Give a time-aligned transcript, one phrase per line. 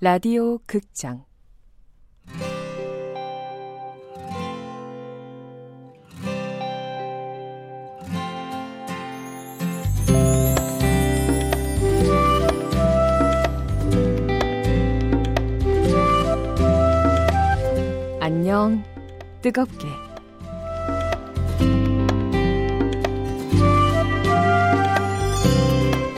[0.00, 1.24] 라디오 극장.
[18.20, 18.84] 안녕
[19.42, 19.88] 뜨겁게.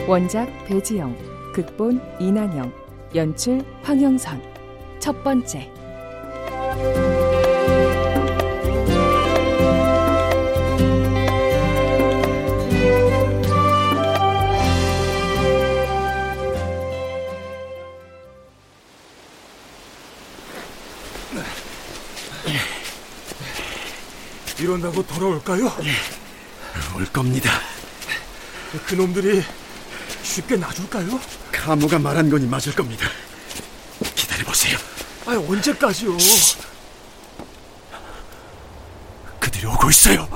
[0.07, 1.17] 원작 배지영
[1.55, 2.80] 극본 이난영
[3.13, 4.41] 연출 황영선
[4.99, 5.69] 첫 번째
[24.59, 25.65] 이런다고 돌아올까요?
[26.95, 27.51] 올 겁니다.
[28.87, 29.41] 그놈들이
[30.23, 31.40] 쉽게 놔줄까요?
[31.61, 33.05] 카모가 말한 거니 맞을 겁니다.
[34.15, 34.77] 기다려보세요.
[35.27, 36.17] 아 언제까지요?
[39.39, 40.27] 그들이 오고 있어요.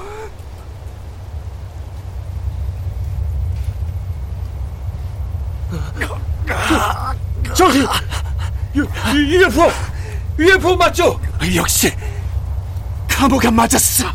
[7.55, 7.85] 저기
[8.75, 9.71] 유, UFO
[10.37, 11.19] UFO 맞죠?
[11.55, 11.91] 역시
[13.09, 14.05] 카모가 맞았어.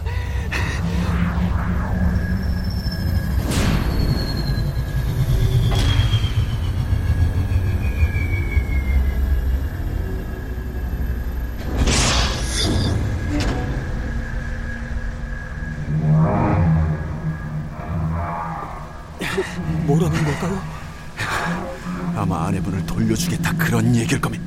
[22.20, 24.44] 아마 아내분을 돌려주겠다 그런 얘기일 겁니다.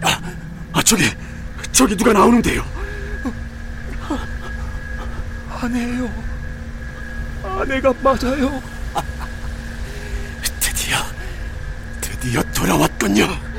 [0.00, 0.20] 아,
[0.72, 1.04] 아 저기
[1.70, 2.64] 저기 누가 나오는데요.
[5.60, 6.10] 아내예요.
[7.44, 8.60] 아내가 맞아요.
[10.58, 10.96] 드디어
[12.00, 13.51] 드디어 돌아왔군요.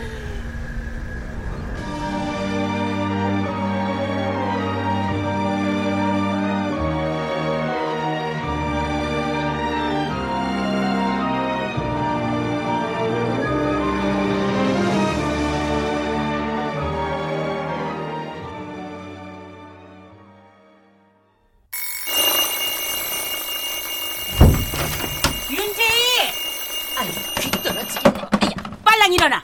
[29.14, 29.44] 야, 빨랑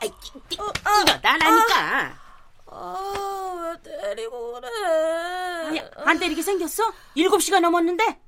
[0.00, 2.18] 아이, 끼, 끼, 일어나라니까.
[2.66, 5.76] 아, 왜 때리고 그래?
[5.78, 6.92] 야, 안 때리게 생겼어?
[7.14, 8.20] 일곱 시가 넘었는데?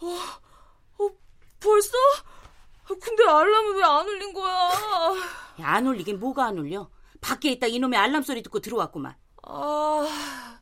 [0.00, 1.08] 어,
[1.60, 1.92] 벌써?
[3.00, 4.70] 근데 알람은 왜 안 울린 거야?
[5.60, 6.88] 야, 안 울리긴 뭐가 안 울려?
[7.20, 9.14] 밖에 있다 이놈의 알람 소리 듣고 들어왔구만.
[9.42, 10.58] 아,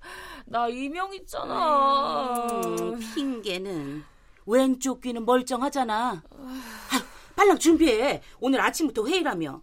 [0.46, 2.34] 나 이명 있잖아.
[2.64, 4.04] 음, 핑계는.
[4.46, 6.22] 왼쪽 귀는 멀쩡하잖아.
[7.36, 8.22] 빨랑 준비해.
[8.40, 9.62] 오늘 아침부터 회의라며.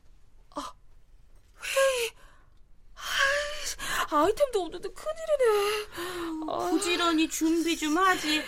[4.14, 6.52] 아이템도 없는데 큰일이네.
[6.52, 8.44] 아, 부지런히 준비 좀 하지.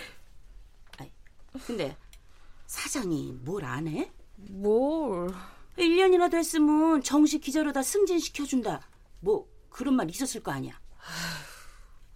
[1.00, 1.10] 아이,
[1.66, 1.96] 근데
[2.68, 4.12] 사장이 뭘 안 해?
[4.36, 5.34] 뭘?
[5.78, 8.82] 1년이나 됐으면 정식 기자로 다 승진시켜준다.
[9.22, 10.78] 뭐 그런 말 있었을 거 아니야.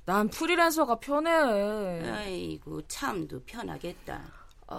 [0.06, 1.31] 난 프리랜서가 편해.
[1.31, 4.13] 아이고 참도 편하겠다.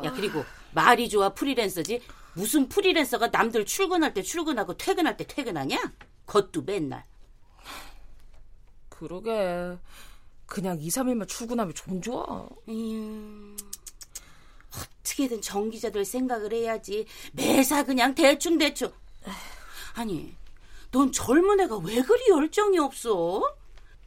[0.05, 2.03] 야 그리고 말이 좋아 프리랜서지.
[2.35, 5.93] 무슨 프리랜서가 남들 출근할 때 출근하고 퇴근할 때 퇴근하냐?
[6.27, 7.05] 그것도 맨날.
[8.89, 9.77] 그러게.
[10.47, 12.49] 그냥 2, 3일만 출근하면 좀 좋아.
[12.69, 13.57] 음,
[14.75, 17.07] 어떻게든 정기자들 생각을 해야지.
[17.33, 18.93] 매사 그냥 대충대충.
[19.95, 20.35] 아니,
[20.91, 23.43] 넌 젊은 애가 왜 그리 열정이 없어?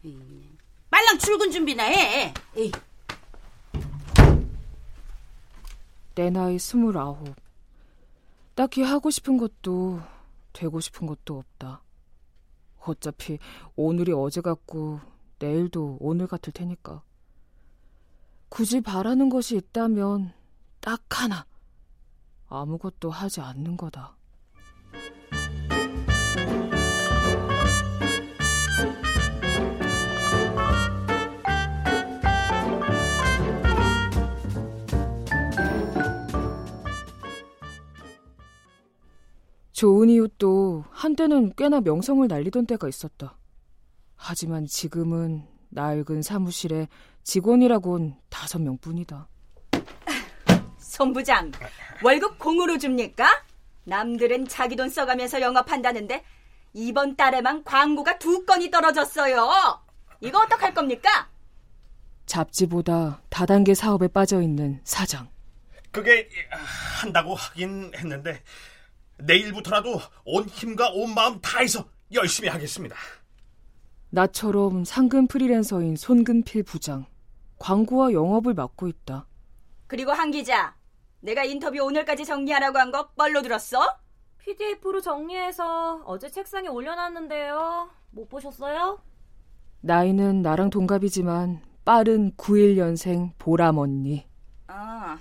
[0.05, 0.57] 음,
[0.89, 2.33] 빨랑 출근 준비나 해.
[2.55, 2.71] 에이,
[6.15, 7.35] 내 나이 스물아홉
[8.55, 10.01] 딱히 하고 싶은 것도
[10.53, 11.81] 되고 싶은 것도 없다.
[12.79, 13.39] 어차피
[13.75, 14.99] 오늘이 어제 같고
[15.39, 17.01] 내일도 오늘 같을 테니까.
[18.49, 20.33] 굳이 바라는 것이 있다면
[20.79, 21.45] 딱 하나.
[22.47, 24.17] 아무것도 하지 않는 거다
[39.81, 43.35] 좋은 이웃도 한때는 꽤나 명성을 날리던 때가 있었다.
[44.15, 46.87] 하지만 지금은 낡은 사무실에
[47.23, 49.27] 직원이라곤 다섯 명뿐이다.
[50.77, 51.51] 손 부장,
[52.03, 53.27] 월급 공으로 줍니까?
[53.85, 56.23] 남들은 자기 돈 써가면서 영업한다는데
[56.73, 59.49] 이번 달에만 광고가 두 건이 떨어졌어요.
[60.19, 61.27] 이거 어떡할 겁니까?
[62.27, 65.27] 잡지보다 다단계 사업에 빠져 있는 사장.
[65.89, 66.29] 그게
[67.01, 68.43] 한다고 하긴 했는데
[69.25, 72.95] 내일부터라도 온 힘과 온 마음 다해서 열심히 하겠습니다.
[74.09, 77.05] 나처럼 상근 프리랜서인 손근필 부장.
[77.59, 79.27] 광고와 영업을 맡고 있다.
[79.87, 80.75] 그리고 한 기자,
[81.21, 83.97] 내가 인터뷰 오늘까지 정리하라고 한 거 뻘로 들었어?
[84.39, 87.89] PDF로 정리해서 어제 책상에 올려놨는데요.
[88.11, 88.99] 못 보셨어요?
[89.81, 94.27] 나이는 나랑 동갑이지만 빠른 91년생 보람 언니.
[94.67, 95.17] 아,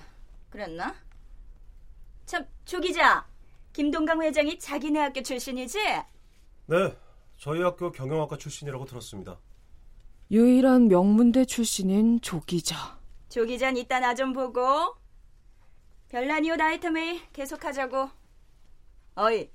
[0.48, 0.94] 그랬나?
[2.24, 3.26] 참, 조 기자,
[3.72, 5.78] 김동강 회장이 자기네 학교 출신이지?
[6.66, 6.96] 네,
[7.38, 9.38] 저희 학교 경영학과 출신이라고 들었습니다.
[10.30, 12.98] 유일한 명문대 출신인 조 기자.
[13.28, 14.94] 조 기자는 이따 나 좀 보고
[16.08, 18.10] 별난이오 아이템 회의 계속하자고.
[19.16, 19.50] 어이,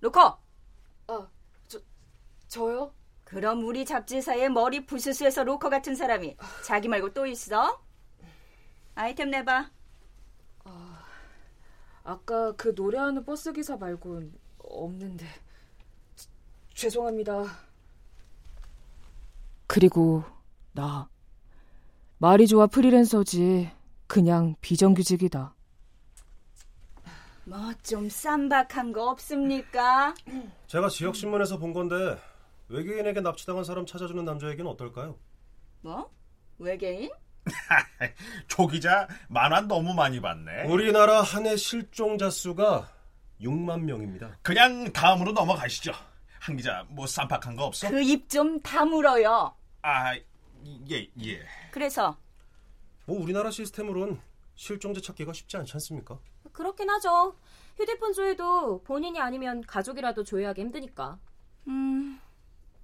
[0.00, 0.20] 로커.
[0.20, 1.28] 아,
[1.66, 1.78] 저
[2.48, 2.94] 저요?
[3.24, 7.82] 그럼 우리 잡지사에 머리 부스스해서 로커 같은 사람이 자기 말고 또 있어?
[8.94, 9.70] 아이템 내봐.
[12.12, 15.26] 아까 그 노래하는 버스 기사 말곤 없는데.
[16.72, 17.44] 죄송합니다.
[19.66, 20.24] 그리고
[20.72, 21.10] 나
[22.16, 23.70] 말이 좋아 프리랜서지
[24.06, 25.54] 그냥 비정규직이다.
[27.44, 30.14] 뭐 좀 쌈박한 거 없습니까?
[30.66, 32.18] 제가 지역 신문에서 본 건데
[32.68, 35.18] 외계인에게 납치당한 사람 찾아주는 남자에게는 어떨까요?
[35.82, 36.10] 뭐?
[36.58, 37.10] 외계인?
[38.48, 40.64] 조 기자 만화 너무 많이 봤네.
[40.64, 42.88] 우리나라 한 해 실종자 수가
[43.40, 44.38] 6만 명입니다.
[44.42, 45.92] 그냥 다음으로 넘어가시죠.
[46.40, 47.88] 한 기자 뭐 쌈박한 거 없어?
[47.90, 49.54] 그 입 좀 다물어요.
[49.82, 51.40] 아, 예, 예.
[51.70, 52.16] 그래서
[53.06, 54.20] 뭐 우리나라 시스템으론
[54.54, 56.18] 실종자 찾기가 쉽지 않지 않습니까?
[56.52, 57.36] 그렇긴 하죠.
[57.76, 61.18] 휴대폰 조회도 본인이 아니면 가족이라도 조회하기 힘드니까.
[61.68, 62.18] 음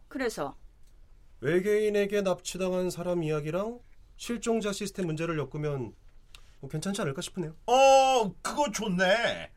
[0.08, 0.55] 그래서
[1.40, 3.81] 외계인에게 납치당한 사람 이야기랑
[4.16, 5.94] 실종자 시스템 문제를 엮으면
[6.61, 7.55] 뭐 괜찮지 않을까 싶으네요.
[7.66, 9.50] 어, 그거 좋네.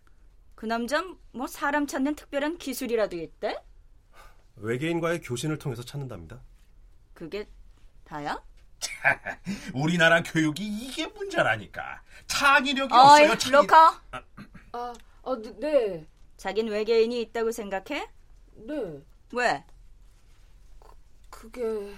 [0.56, 3.56] 그 남자 뭐 사람 찾는 특별한 기술이라도 있대?
[4.56, 6.42] 외계인과의 교신을 통해서 찾는답니다.
[7.14, 7.48] 그게
[8.04, 8.42] 다야?
[9.74, 12.02] 우리나라 교육이 이게 문제라니까.
[12.28, 13.38] 창의력이 어이 없어요.
[13.38, 13.62] 창의...
[13.62, 13.76] 로커.
[14.12, 14.94] 아,
[15.24, 16.08] 아 네,
[16.38, 18.08] 자긴 외계인이 있다고 생각해?
[18.56, 19.02] 네.
[19.34, 19.64] 왜?
[21.30, 21.94] 그게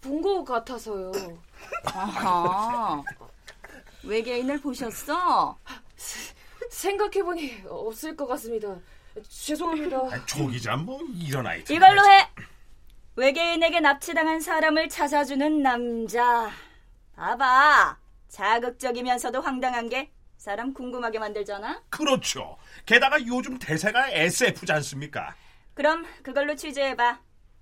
[0.00, 1.12] 본 것 같아서요.
[1.84, 3.02] 아하.
[4.04, 5.56] 외계인을 보셨어?
[6.70, 8.74] 생각해보니 없을 것 같습니다.
[9.28, 9.96] 죄송합니다.
[9.98, 11.76] 아, 조 기자 뭐 이런 아이템.
[11.76, 12.28] 이걸로 해.
[13.16, 16.50] 외계인에게 납치당한 사람을 찾아주는 남자.
[17.16, 17.96] 봐봐.
[18.28, 21.82] 자극적이면서도 황당한 게 사람 궁금하게 만들잖아.
[21.90, 22.56] 그렇죠.
[22.86, 25.34] 게다가 요즘 대세가 SF지 않습니까?
[25.74, 27.18] 그럼 그걸로 취재해봐.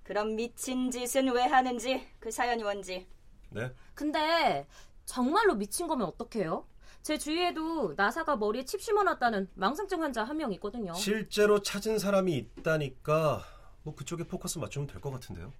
[0.07, 3.05] 그럼 미친 짓은 왜 하는지 그 사연이 뭔지.
[3.49, 3.69] 네.
[3.93, 4.65] 근데
[5.05, 6.65] 정말로 미친 거면 어떡해요?
[7.01, 10.93] 제 주위에도 나사가 머리에 칩 심어놨다는 망상증 환자 한 명 있거든요.
[10.93, 13.43] 실제로 찾은 사람이 있다니까
[13.83, 15.51] 뭐 그쪽에 포커스 맞추면 될 것 같은데요.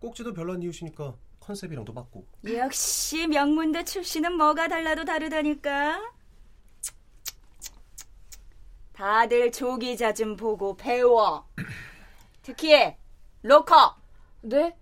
[0.00, 2.24] 꼭지도 별난 이웃이니까 컨셉이랑도 맞고.
[2.46, 6.12] 역시 명문대 출신은 뭐가 달라도 다르다니까.
[8.94, 11.46] 다들 조기자 좀 보고 배워.
[12.42, 12.96] 특히
[13.46, 13.94] 로커
[14.40, 14.76] 네?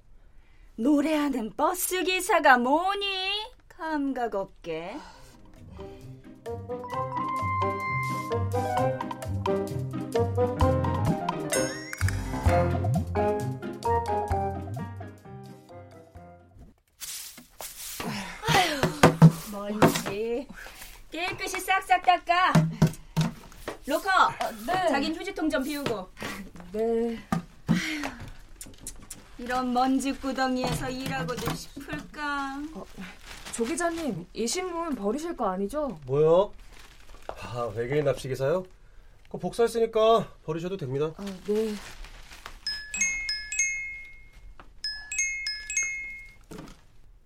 [0.76, 3.04] 노래하는 버스 기사가 뭐니?
[3.68, 4.97] 감각 없게.
[19.52, 20.49] 먼지
[21.11, 22.52] 깨끗이 싹싹 닦아.
[23.87, 24.09] 로커,
[24.66, 24.88] 네.
[24.88, 26.09] 자긴 휴지통 좀 비우고.
[26.73, 27.18] 네.
[29.38, 32.57] 이런 먼지 구덩이에서 일하고도 싶을까?
[33.53, 35.99] 조 기자님, 이 신문 버리실 거 아니죠?
[36.07, 36.53] 뭐요?
[37.26, 38.64] 아 외계인 납치 기사요?
[39.26, 41.12] 그거 복사했으니까 버리셔도 됩니다.
[41.17, 41.75] 아, 네.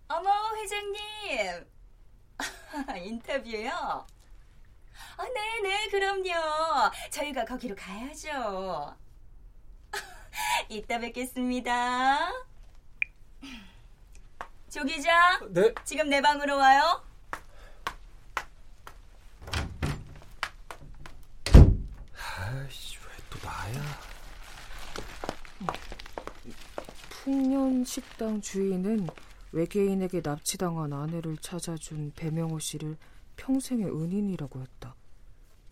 [0.09, 1.65] 어머, 회장님.
[3.05, 3.71] 인터뷰요?
[5.17, 6.91] 아, 네네, 그럼요.
[7.11, 8.95] 저희가 거기로 가야죠.
[10.69, 12.19] 이따 뵙겠습니다.
[14.71, 15.73] 조 기자, 네.
[15.85, 17.03] 지금 내 방으로 와요.
[22.41, 23.83] 아이씨 왜 또 나야?
[27.11, 29.09] 풍년 식당 주인은
[29.53, 32.97] 외계인에게 납치당한 아내를 찾아준 배명호 씨를
[33.37, 34.95] 평생의 은인이라고 했다.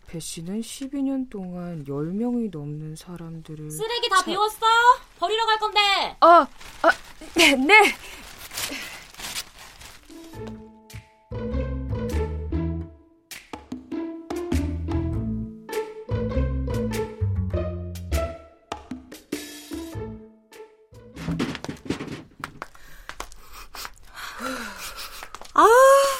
[0.07, 4.23] 배 씨는 12년 동안 10명이 넘는 사람들을 쓰레기 다 차...
[4.23, 4.65] 비웠어?
[5.19, 5.79] 버리러 갈 건데.
[6.21, 6.47] 어, 어
[7.35, 7.73] 네, 네.
[25.53, 25.67] 아,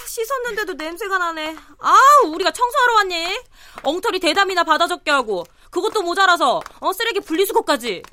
[0.07, 1.55] 씻었는데도 냄새가 나네.
[1.79, 3.39] 아, 우리가 청소하러 왔니?
[3.83, 8.03] 엉터리 대담이나 받아 적게 하고 그것도 모자라서 어 쓰레기 분리수거까지.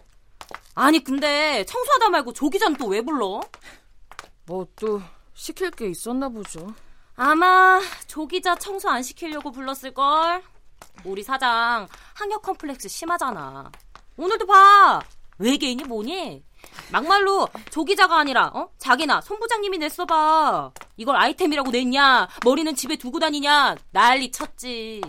[0.75, 3.41] 아니 근데 청소하다 말고 조기자는 또왜 불러?
[4.47, 5.01] 뭐 또
[5.35, 6.75] 시킬 게 있었나 보죠.
[7.17, 10.43] 아마 조기자 청소 안 시키려고 불렀을 걸.
[11.05, 13.71] 우리 사장 학력 컴플렉스 심하잖아.
[14.17, 15.01] 오늘도 봐.
[15.39, 16.45] 외계인이 뭐니?
[16.91, 18.69] 막말로 조기자가 아니라 어?
[18.79, 20.73] 자기나 손 부장님이 냈어봐.
[20.97, 22.29] 이걸 아이템이라고 냈냐?
[22.45, 23.77] 머리는 집에 두고 다니냐?
[23.91, 25.01] 난리 쳤지.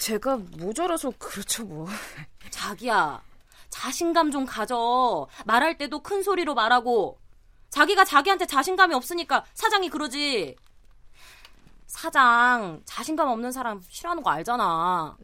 [0.00, 1.86] 제가 모자라서 그렇죠 뭐.
[2.50, 3.22] 자기야,
[3.68, 5.28] 자신감 좀 가져.
[5.44, 7.18] 말할 때도 큰 소리로 말하고.
[7.68, 10.56] 자기가 자기한테 자신감이 없으니까 사장이 그러지.
[11.86, 15.16] 사장, 자신감 없는 사람 싫어하는 거 알잖아.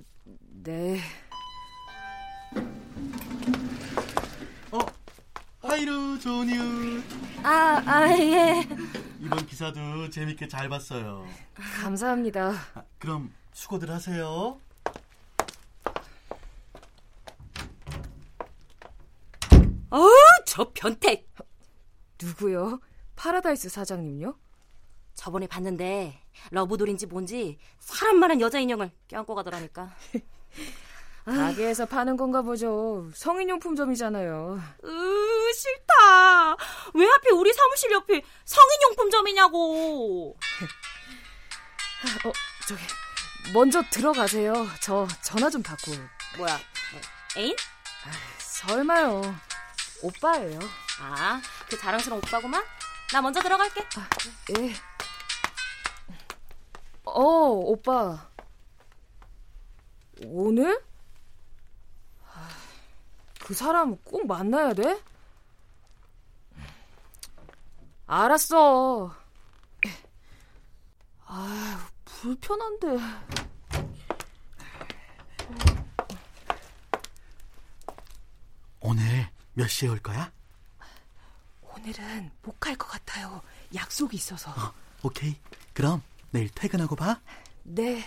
[0.62, 1.00] 네.
[4.70, 4.78] 어,
[5.62, 7.02] 하이루 조뉴.
[7.42, 8.68] 아, 아, 예.
[9.20, 11.26] 이번 기사도 재밌게 잘 봤어요.
[11.80, 12.52] 감사합니다.
[12.74, 14.60] 아, 그럼 수고들 하세요.
[19.90, 20.10] 어우,
[20.46, 21.26] 저 변태.
[22.22, 22.80] 누구요?
[23.16, 24.38] 파라다이스 사장님요?
[25.14, 29.94] 저번에 봤는데 러브돌인지 뭔지 사람 많은 여자 인형을 껴안고 가더라니까.
[31.24, 33.10] 가게에서 파는 건가 보죠.
[33.14, 34.60] 성인용품점이잖아요.
[34.84, 36.56] 으, 싫다.
[36.94, 40.36] 왜 하필 우리 사무실 옆에 성인용품점이냐고.
[42.24, 42.32] 어,
[42.68, 42.82] 저기
[43.52, 44.52] 먼저 들어가세요.
[44.80, 45.90] 저 전화 좀 받고.
[46.38, 46.58] 뭐야?
[47.38, 47.56] 애인?
[48.38, 49.22] 설마요.
[50.06, 50.60] 오빠예요.
[51.00, 52.62] 아, 그 자랑스러운 오빠구만?
[53.12, 53.80] 나 먼저 들어갈게.
[53.96, 54.08] 아,
[54.58, 54.72] 예.
[57.04, 58.28] 어, 오빠.
[60.24, 60.80] 오늘?
[62.24, 62.48] 아,
[63.40, 65.00] 그 사람 꼭 만나야 돼?
[68.06, 69.14] 알았어.
[71.26, 72.86] 아, 불편한데.
[78.80, 80.30] 오늘 몇 시에 올 거야?
[81.62, 83.42] 오늘은 못 갈 것 같아요.
[83.74, 84.50] 약속이 있어서.
[84.50, 84.72] 어,
[85.02, 85.36] 오케이.
[85.72, 87.20] 그럼 내일 퇴근하고 봐.
[87.64, 88.04] 네.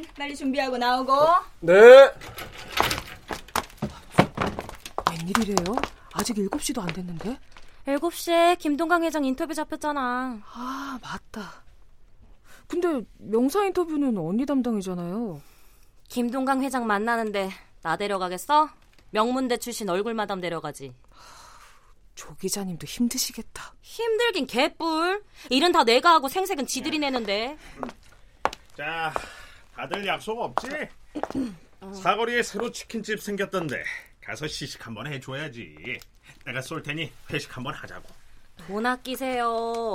[0.00, 1.12] 조 기자는 빨리 준비하고 나오고
[1.60, 1.72] 네.
[5.10, 5.76] 웬일이래요?
[6.12, 7.38] 아직 7시도 안 됐는데?
[7.86, 10.40] 7시에 김동강 회장 인터뷰 잡혔잖아.
[10.44, 11.62] 아, 맞다.
[12.66, 15.40] 근데 명사 인터뷰는 언니 담당이잖아요.
[16.08, 17.50] 김동강 회장 만나는데
[17.82, 18.68] 나 데려가겠어?
[19.10, 20.94] 명문대 출신 얼굴 마담 데려가지.
[22.14, 23.74] 조 기자님도 힘드시겠다.
[23.80, 25.22] 힘들긴 개뿔.
[25.48, 27.56] 일은 다 내가 하고 생색은 지들이 내는데.
[28.76, 29.12] 자,
[29.80, 30.68] 다들 약속 없지?
[32.02, 33.82] 사거리에 새로 치킨집 생겼던데
[34.22, 35.98] 가서 시식 한번 해줘야지.
[36.44, 38.06] 내가 쏠 테니 회식 한번 하자고.
[38.58, 39.48] 돈 아끼세요.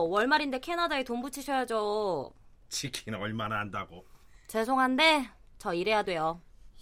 [0.08, 2.34] 월말인데 캐나다에 돈 붙이셔야죠.
[2.68, 4.04] 치킨 얼마나 한다고?
[4.48, 6.42] 죄송한데 저 일해야 돼요.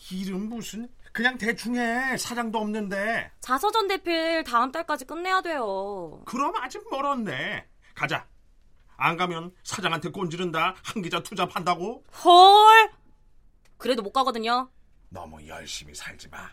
[0.10, 0.88] 일은 무슨?
[1.12, 2.16] 그냥 대충 해.
[2.18, 3.32] 사장도 없는데.
[3.42, 6.22] 자서전 대필 다음 달까지 끝내야 돼요.
[6.26, 7.66] 그럼 아직 멀었네.
[7.96, 8.26] 가자.
[8.98, 10.76] 안 가면 사장한테 꼰지른다.
[10.84, 12.04] 한 기자 투잡한다고?
[12.24, 12.92] 헐!
[13.78, 14.70] 그래도 못 가거든요.
[15.10, 16.50] 너무 열심히 살지 마.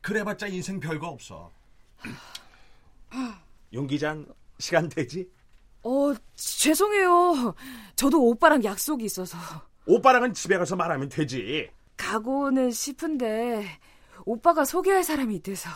[0.00, 1.50] 그래봤자 인생 별거 없어.
[3.74, 4.26] 용 기장
[4.58, 5.28] 시간 되지?
[5.82, 7.54] 어, 죄송해요.
[7.96, 9.38] 저도 오빠랑 약속이 있어서.
[9.86, 11.70] 오빠랑은 집에 가서 말하면 되지.
[11.96, 13.66] 가고는 싶은데
[14.24, 15.70] 오빠가 소개할 사람이 있대서.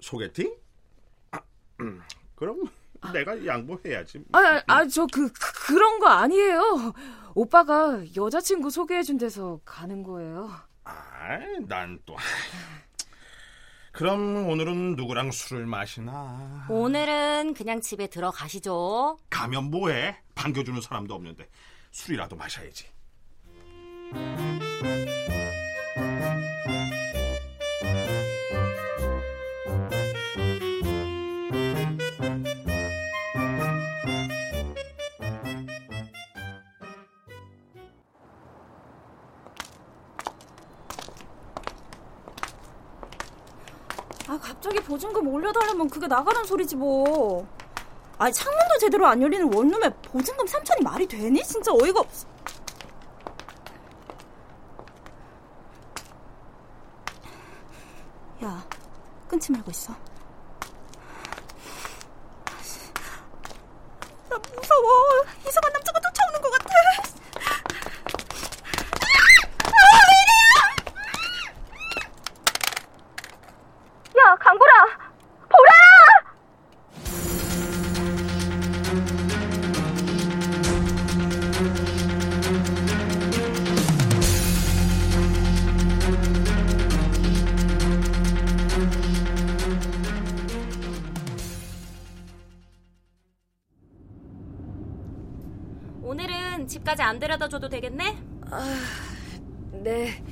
[0.00, 0.54] 소개팅?
[1.30, 1.40] 아,
[1.80, 2.02] 음,
[2.34, 2.64] 그럼
[3.12, 4.24] 내가 양보해야지.
[4.32, 6.92] 아, 아, 저 그, 그 그런 거 아니에요.
[7.34, 10.50] 오빠가 여자친구 소개해준 데서 가는 거예요.
[10.84, 12.16] 아, 난 또.
[13.92, 16.66] 그럼 오늘은 누구랑 술을 마시나?
[16.68, 19.18] 오늘은 그냥 집에 들어가시죠.
[19.28, 20.16] 가면 뭐해?
[20.34, 21.48] 반겨주는 사람도 없는데
[21.90, 22.86] 술이라도 마셔야지.
[44.42, 47.46] 갑자기 보증금 올려달라면 그게 나가는 소리지 뭐.
[48.18, 51.42] 아니 창문도 제대로 안 열리는 원룸에 보증금 3천이 말이 되니?
[51.44, 52.26] 진짜 어이가 없어.
[58.44, 58.64] 야,
[59.28, 59.94] 끊지 말고 있어.
[96.92, 98.16] 집까지 안 데려다 줘도 되겠네?
[98.50, 98.76] 아,
[99.72, 100.22] 네.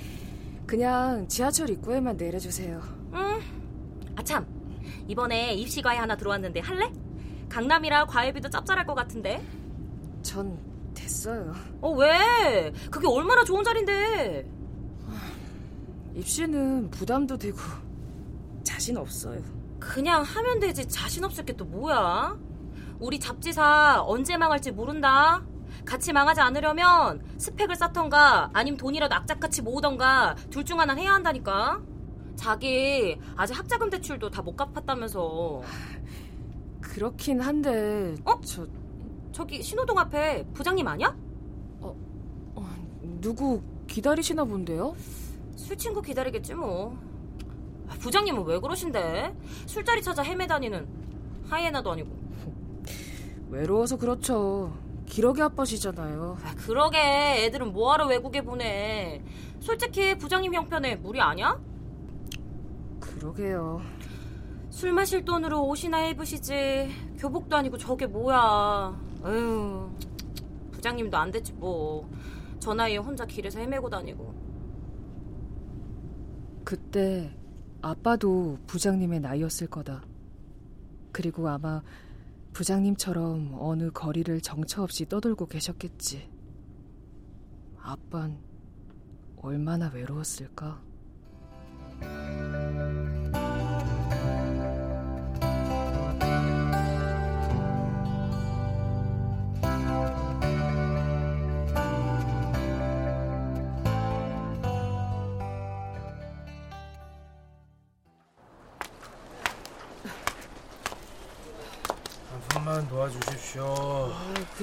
[0.67, 2.81] 그냥 지하철 입구에만 내려주세요.
[3.15, 3.41] 응.
[4.17, 4.47] 아, 참.
[5.09, 6.91] 이번에 입시 과외 하나 들어왔는데 할래?
[7.49, 9.45] 강남이라 과외비도 짭짤할 것 같은데.
[10.23, 10.59] 전
[10.95, 11.55] 됐어요.
[11.81, 12.73] 어, 왜?
[12.91, 14.49] 그게 얼마나 좋은 자리인데.
[16.15, 17.59] 입시는 부담도 되고
[18.63, 19.41] 자신 없어요.
[19.81, 22.37] 그냥 하면 되지 자신 없을 게 또 뭐야?
[22.99, 25.43] 우리 잡지사 언제 망할지 모른다.
[25.91, 31.81] 같이 망하지 않으려면 스펙을 쌓던가 아님 돈이라도 악착같이 모으던가 둘 중 하나 해야 한다니까.
[32.37, 35.63] 자기 아직 학자금 대출도 다 못 갚았다면서.
[36.81, 38.41] 그렇긴 한데 어?
[38.43, 38.65] 저
[39.33, 41.17] 저기 신호동 앞에 부장님 아니야?
[41.81, 41.97] 어,
[43.21, 44.95] 누구 기다리시나 본데요?
[45.57, 46.97] 술 친구 기다리겠지 뭐.
[47.89, 49.35] 아, 부장님은 왜 그러신데?
[49.67, 50.87] 술자리 찾아 헤매다니는
[51.49, 52.17] 하이에나도 아니고.
[53.49, 54.73] 외로워서 그렇죠.
[55.11, 56.39] 기러기 아빠시잖아요.
[56.45, 56.99] 아, 그러게
[57.45, 59.23] 애들은 뭐하러 외국에 보내.
[59.59, 61.61] 솔직히 부장님 형편에 무리 아냐?
[63.01, 63.83] 그러게요.
[64.71, 66.91] 술 마실 돈으로 옷이나 입으시지.
[67.19, 68.97] 교복도 아니고 저게 뭐야.
[69.27, 69.91] 에휴.
[70.71, 72.09] 부장님도 안 됐지 뭐.
[72.61, 74.33] 저 나이에 혼자 길에서 헤매고 다니고.
[76.65, 77.37] 그때
[77.83, 80.03] 아빠도 부장님의 나이였을 거다.
[81.11, 81.83] 그리고 아마
[82.53, 86.31] 부장님처럼 어느 거리를 정처 없이 떠돌고 계셨겠지.
[87.79, 88.39] 아빤
[89.37, 90.90] 얼마나 외로웠을까?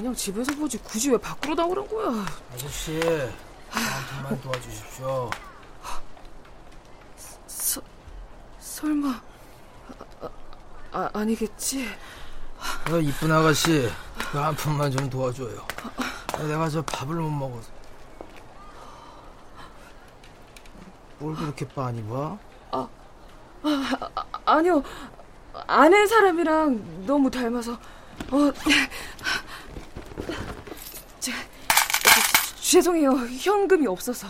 [0.08, 2.24] 그냥 집에서 보지 굳이 왜 밖으로 나오란 거야?
[2.54, 2.98] 아저씨,
[3.68, 5.30] 한 번만 도와주십시오.
[7.46, 7.82] 서,
[8.58, 9.20] 설마
[10.22, 10.30] 아,
[10.92, 11.86] 아, 아니겠지?
[12.86, 13.90] 그 이쁜 아가씨,
[14.32, 15.66] 그 한 푼만 좀 도와줘요.
[16.38, 17.68] 내가 저 밥을 못 먹어서.
[21.18, 22.38] 뭘 그렇게 빤히 봐?
[22.70, 22.88] 아,
[23.62, 24.82] 아, 아니요.
[25.66, 27.72] 아는 사람이랑 너무 닮아서.
[27.72, 28.52] 어,
[31.20, 31.32] 제,
[32.72, 33.12] 죄송해요.
[33.12, 34.26] 현금이 없어서.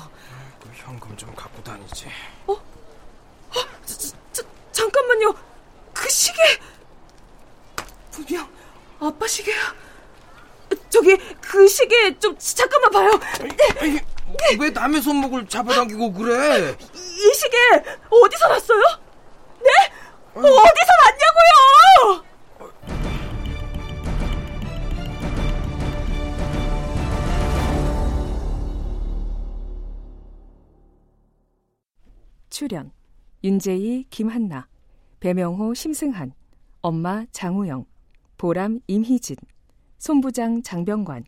[0.63, 2.07] 그 현금 좀 갖고 다니지.
[2.47, 2.53] 어?
[2.53, 3.53] 어?
[3.85, 5.35] 자, 자, 잠깐만요.
[5.93, 6.41] 그 시계
[8.13, 8.49] 분명
[9.01, 9.75] 아빠 시계야.
[10.89, 13.11] 저기 그 시계 좀 잠깐만 봐요.
[13.83, 13.99] 에이,
[14.61, 16.77] 왜 남의 손목을 잡아당기고 그래?
[16.95, 17.57] 이, 이 시계
[18.09, 18.83] 어디서 났어요?
[19.61, 19.71] 네?
[20.35, 22.25] 어디서 났냐고요?
[32.59, 32.91] 출연
[33.45, 34.67] 윤재희, 김한나,
[35.21, 36.33] 배명호, 심승한,
[36.83, 37.87] 엄마 장우영,
[38.37, 39.37] 보람 임희진,
[39.99, 41.23] 손부장 장병관,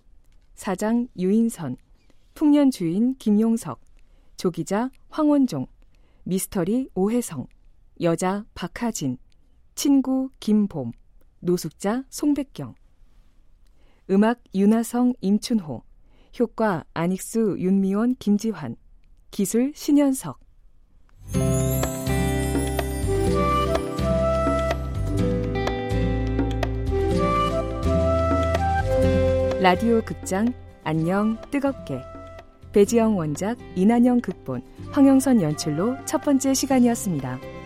[0.56, 1.76] 사장 유인선,
[2.34, 3.80] 풍년 주인 김용석,
[4.38, 5.68] 조기자 황원종,
[6.24, 7.46] 미스터리 오혜성,
[8.00, 9.16] 여자 박하진,
[9.76, 10.90] 친구 김봄,
[11.38, 12.74] 노숙자 송백경.
[14.10, 15.84] 음악 윤하성 임춘호,
[16.40, 18.74] 효과 안익수 윤미원 김지환,
[19.30, 20.49] 기술 신현석.
[29.60, 30.52] 라디오 극장
[30.84, 32.00] 안녕 뜨겁게
[32.72, 37.59] 배지영 원작 이난영 극본 황영선 연출로 첫 번째 시간이었습니다.